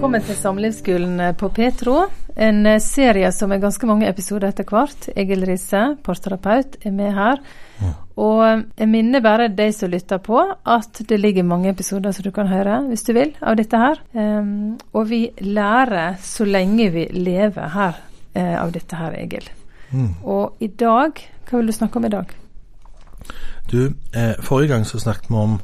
[0.00, 2.06] Velkommen til Samlivsskolen på Petro,
[2.40, 5.10] en eh, serie som er ganske mange episoder etter hvert.
[5.12, 7.42] Egil Risse, parterapeut, er med her.
[7.82, 7.90] Ja.
[8.24, 12.24] Og eh, jeg minner bare de som lytter på, at det ligger mange episoder som
[12.24, 14.00] du kan høre, hvis du vil, av dette her.
[14.16, 19.52] Um, og vi lærer så lenge vi lever her uh, av dette her, Egil.
[19.92, 20.14] Mm.
[20.24, 22.36] Og i dag, hva vil du snakke om i dag?
[23.68, 23.82] Du,
[24.16, 25.60] eh, forrige gang så snakket vi om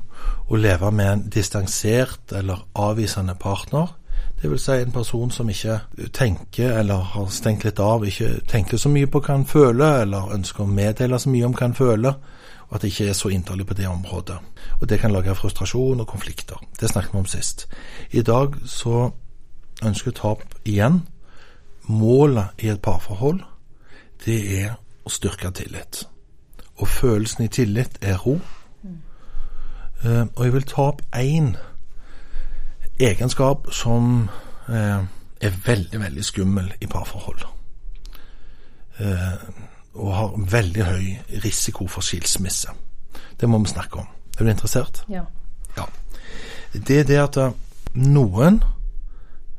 [0.53, 3.97] å leve med en distansert eller avvisende partner.
[4.43, 5.81] Det vil si en person som ikke
[6.13, 10.35] tenker eller har stengt litt av, ikke tenker så mye på hva han føler, eller
[10.37, 12.19] ønsker å meddele så mye om hva han føler,
[12.67, 14.37] og at det ikke er så inderlig på det området.
[14.81, 16.61] Og Det kan lage frustrasjon og konflikter.
[16.81, 17.69] Det snakket vi om sist.
[18.11, 19.11] I dag så
[19.83, 21.01] ønsker jeg å ta opp igjen
[21.87, 23.41] målet i et parforhold.
[24.25, 26.05] Det er å styrke tillit.
[26.77, 28.41] Og følelsen i tillit er ro.
[30.05, 31.55] Uh, og jeg vil ta opp én
[32.99, 34.29] egenskap som
[34.69, 35.05] eh,
[35.41, 37.45] er veldig, veldig skummel i parforhold.
[38.99, 39.33] Eh,
[39.95, 41.07] og har veldig høy
[41.45, 42.73] risiko for skilsmisse.
[43.41, 44.09] Det må vi snakke om.
[44.39, 45.05] Er du interessert?
[45.09, 45.25] Ja.
[45.77, 45.85] ja.
[46.73, 47.39] Det er det at
[47.97, 48.61] noen,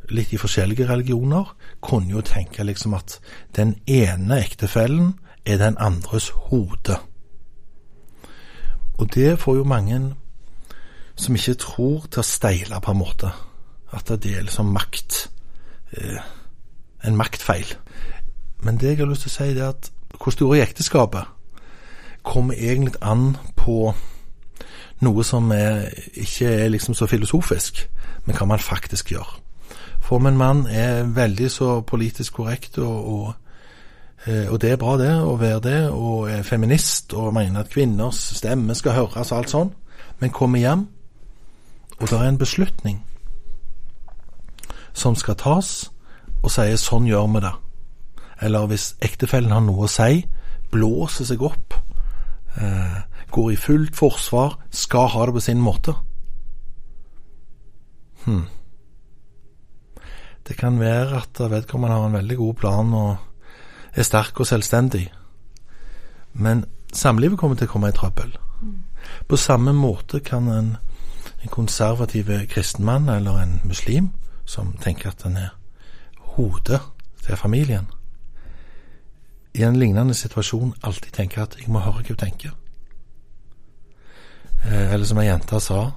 [0.09, 3.19] litt i forskjellige religioner, kunne jo tenke liksom at
[3.55, 6.97] den ene ektefellen er den andres hode.
[8.97, 10.15] Og det får jo mange
[11.17, 13.31] som ikke tror til å steile, på en måte.
[13.93, 15.29] At det er liksom makt.
[15.97, 16.19] Eh,
[17.07, 17.75] en maktfeil.
[18.59, 21.33] Men det jeg har lyst til å si, det er at hvor stor i ekteskapet
[22.27, 23.93] kommer egentlig an på
[25.05, 27.83] noe som er, ikke er liksom så filosofisk,
[28.25, 29.37] men hva man faktisk gjør.
[30.01, 33.33] For om en mann er veldig så politisk korrekt, og, og,
[34.25, 37.71] eh, og, det er bra det, å være det, og er feminist og mener at
[37.71, 39.73] kvinners stemme skal høres og alt sånn,
[40.19, 40.87] men kommer hjem
[41.99, 43.03] og det er en beslutning
[44.93, 45.91] som skal tas,
[46.43, 47.57] og sier 'sånn gjør vi det'.
[48.41, 50.25] Eller hvis ektefellen har noe å si,
[50.71, 51.73] blåser seg opp,
[52.61, 55.93] eh, går i fullt forsvar, skal ha det på sin måte.
[58.25, 58.45] Hm.
[60.47, 63.17] Det kan være at vedkommende har en veldig god plan og
[63.95, 65.11] er sterk og selvstendig,
[66.33, 68.37] men samlivet kommer til å komme i trøbbel.
[68.61, 68.83] Mm.
[69.27, 70.77] På samme måte kan en
[71.43, 74.09] en konservativ kristenmann eller en muslim
[74.45, 75.49] som tenker at han er
[76.17, 76.81] hodet
[77.25, 77.87] til familien,
[79.57, 82.55] i en lignende situasjon alltid tenker at 'jeg må høre hva hun tenker'.
[84.65, 85.91] Eh, eller som ei jente sa,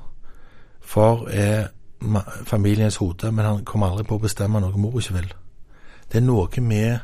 [0.81, 1.69] far er
[2.45, 5.33] familiens hode, men han kommer aldri på å bestemme noe mor ikke vil.
[6.13, 6.99] Det er noe med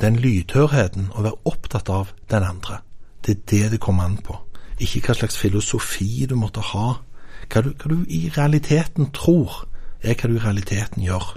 [0.00, 2.78] den lydhørheten, å være opptatt av den andre.
[3.26, 4.36] Det er det det kommer an på.
[4.78, 7.02] Ikke hva slags filosofi du måtte ha
[7.52, 9.64] hva du, hva du i realiteten tror,
[10.02, 11.36] er hva du i realiteten gjør.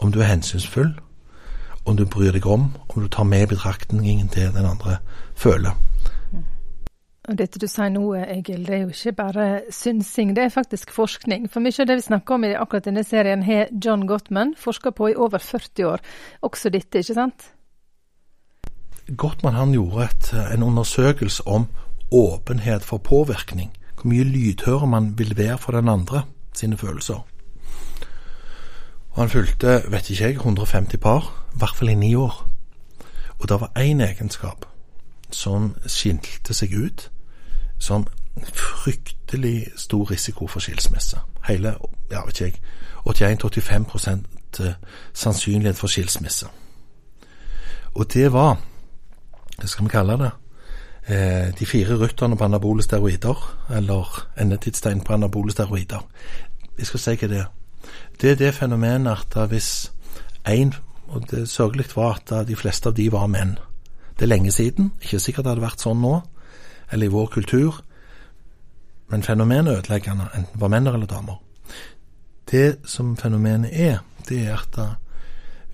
[0.00, 0.94] Om du er hensynsfull,
[1.86, 4.98] om du bryr deg om, om du tar med i betraktningen til den andre
[5.34, 5.76] føler.
[7.26, 10.92] Og Dette du sier nå, Egil, det er jo ikke bare synsing, det er faktisk
[10.94, 11.48] forskning.
[11.50, 14.92] For mye av det vi snakker om i akkurat denne serien, har John Gottman forska
[14.94, 16.04] på i over 40 år.
[16.46, 17.48] Også dette, ikke sant?
[19.18, 21.66] Gottman han gjorde et, en undersøkelse om
[22.14, 23.74] åpenhet for påvirkning
[24.06, 26.22] hvor mye lydhøre man vil være for den andre
[26.54, 27.26] sine følelser.
[29.10, 32.48] Og han fulgte, vet ikke jeg, 150 par, i hvert fall i ni år.
[33.38, 34.64] Og det var én egenskap
[35.30, 37.10] som skilte seg ut
[37.78, 38.06] som
[38.54, 41.18] fryktelig stor risiko for skilsmisse.
[41.48, 41.74] Hele,
[42.10, 42.60] ja, vet ikke
[43.06, 44.72] jeg, 81-85 eh,
[45.14, 46.46] sannsynlighet for skilsmisse.
[47.94, 48.60] Og det var,
[49.58, 50.30] hva skal vi kalle det,
[51.06, 56.02] de fire rytterne på anabole steroider, eller endetidstegn på anabole steroider.
[56.78, 57.52] Jeg skal si hva det er.
[58.20, 59.92] Det er det fenomenet at hvis
[60.48, 60.74] én
[61.06, 63.58] Og det sørgelige var at de fleste av de var menn.
[64.18, 64.92] Det er lenge siden.
[65.02, 66.20] Ikke sikkert det hadde vært sånn nå,
[66.92, 67.80] eller i vår kultur.
[69.08, 71.38] Men fenomenet er ødeleggende, enten var menn eller damer.
[72.50, 73.98] Det som fenomenet er,
[74.28, 74.78] det er at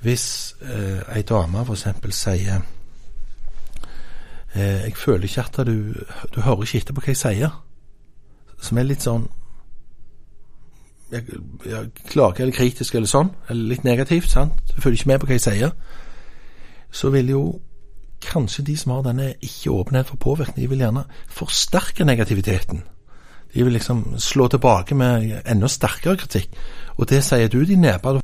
[0.02, 1.86] hvis eh, ei dame f.eks.
[2.10, 2.68] sier eh,
[4.54, 5.94] Jeg føler ikke at du
[6.34, 7.54] Du hører ikke etter på hva jeg sier.
[8.60, 9.24] Som er litt sånn
[11.12, 11.24] jeg,
[11.68, 14.56] jeg klager eller kritisk eller sånn, eller litt negativt, sant.
[14.70, 15.74] Du følger ikke med på hva jeg sier.
[16.92, 17.42] Så vil jo
[18.22, 22.82] kanskje de som har denne ikke-åpenhet for påvirkning, de vil gjerne forsterke negativiteten.
[23.52, 26.54] De vil liksom slå tilbake med enda sterkere kritikk.
[26.96, 28.20] Og det sier du, de nepa,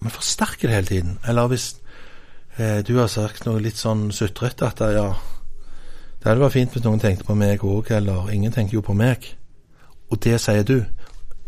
[0.00, 1.18] Men forsterker det hele tiden.
[1.26, 1.76] Eller hvis
[2.56, 5.08] eh, du har sagt noe litt sånn sutrete at ja,
[6.18, 8.96] det hadde vært fint hvis noen tenkte på meg òg, eller ingen tenker jo på
[8.98, 9.28] meg.
[10.10, 10.84] Og det sier du.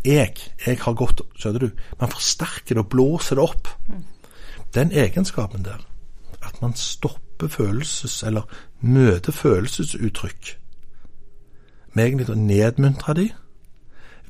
[0.05, 0.33] jeg,
[0.65, 1.81] jeg har gått Skjønner du?
[1.99, 3.67] Man forsterker det og blåser det opp.
[4.73, 5.83] Den egenskapen der,
[6.41, 8.47] at man stopper følelses- eller
[8.79, 10.57] møter følelsesuttrykk
[11.93, 13.27] med egentlig å nedmuntre de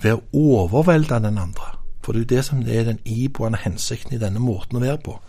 [0.02, 1.78] ved å overvelde den andre.
[2.02, 4.98] For det er jo det som er den iboende hensikten i denne måten å være
[5.06, 5.20] på.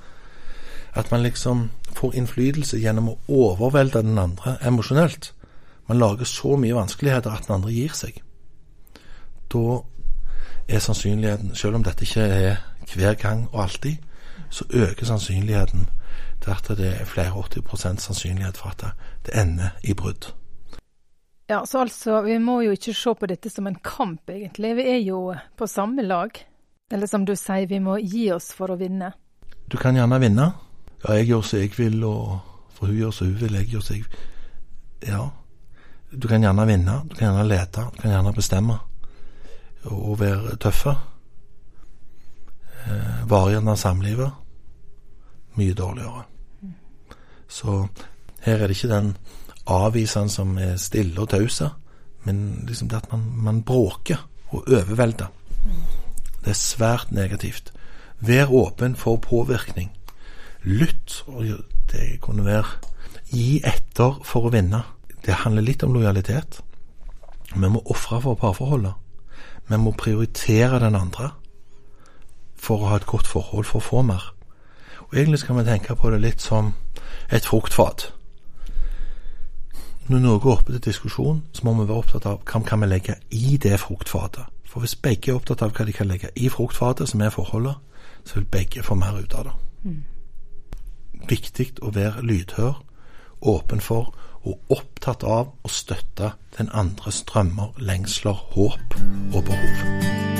[0.94, 5.32] At man liksom får innflytelse gjennom å overvelde den andre emosjonelt.
[5.88, 8.20] Man lager så mye vanskeligheter at den andre gir seg.
[9.52, 9.80] Da
[10.68, 12.62] er sannsynligheten, selv om dette ikke er
[12.92, 13.96] hver gang og alltid,
[14.52, 15.88] så øker sannsynligheten
[16.42, 18.84] til at det er flere 80 sannsynlighet for at
[19.26, 20.32] det ender i brudd.
[21.50, 24.76] Ja, så altså, vi må jo ikke se på dette som en kamp, egentlig.
[24.76, 26.30] Vi er jo på samme lag.
[26.92, 29.12] Eller som du sier, vi må gi oss for å vinne.
[29.68, 30.52] Du kan gjerne vinne.
[31.02, 32.38] Ja, jeg gjør som jeg vil, og
[32.74, 34.04] for hun gjør som hun vil, jeg gjør som jeg
[35.02, 35.28] Ja.
[36.22, 38.78] Du kan gjerne vinne, du kan gjerne lete, du kan gjerne bestemme.
[39.84, 40.94] Og være tøffe.
[42.86, 44.30] Eh, Varer samlivet.
[45.54, 46.22] Mye dårligere.
[47.48, 47.86] Så
[48.40, 49.16] her er det ikke den
[49.66, 51.70] avvisende som er stille og tause,
[52.24, 55.26] men liksom det at man, man bråker og overvelder.
[56.44, 57.72] Det er svært negativt.
[58.20, 59.90] Vær åpen for påvirkning.
[60.64, 61.24] Lytt.
[61.26, 61.44] og
[61.92, 62.64] Det kunne være
[63.32, 64.82] gi etter for å vinne.
[65.24, 66.60] Det handler litt om lojalitet.
[67.54, 68.94] Vi må ofre for parforholdet.
[69.68, 71.30] Vi må prioritere den andre
[72.56, 74.32] for å ha et godt forhold, for å få mer.
[75.08, 76.72] Og Egentlig skal vi tenke på det litt som
[77.30, 78.12] et fruktfat.
[80.06, 82.86] Når noe er oppe til diskusjon, så må vi være opptatt av hva vi kan
[82.88, 84.46] legge i det fruktfatet.
[84.66, 87.76] For hvis begge er opptatt av hva de kan legge i fruktfatet, som er forholdet,
[88.24, 89.54] så vil begge få mer ut av det.
[89.84, 90.02] Mm.
[91.28, 92.82] Viktig å være lydhør,
[93.42, 98.98] åpen for og opptatt av å støtte den andres drømmer, lengsler, håp
[99.32, 100.31] og behov.